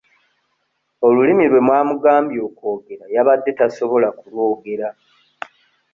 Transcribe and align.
Olulimi 1.07 1.45
lwe 1.51 1.61
mwamugambye 1.65 2.39
okwogera 2.47 3.05
yabadde 3.15 3.51
tasobola 3.59 4.09
kulwogera. 4.19 4.87